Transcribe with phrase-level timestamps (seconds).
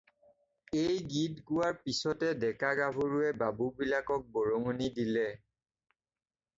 [0.83, 5.31] এই গীত গোৱাৰ পিছতে ডেকা-গাভৰুৱে বাবুবিলাকক বৰঙণি দিলে।